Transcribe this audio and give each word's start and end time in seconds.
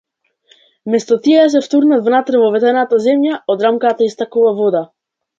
Место 0.93 1.17
тие 1.25 1.41
да 1.43 1.49
се 1.55 1.59
втурнат 1.65 2.07
внатре 2.07 2.39
во 2.43 2.47
ветената 2.55 2.99
земја, 3.03 3.35
од 3.55 3.65
рамката 3.67 4.07
истекува 4.07 4.55
вода. 4.61 4.83